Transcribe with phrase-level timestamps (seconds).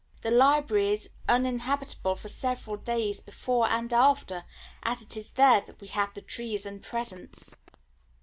[0.21, 4.45] The library is uninhabitable for several days before and after,
[4.81, 7.55] as it is there that we have the trees and presents.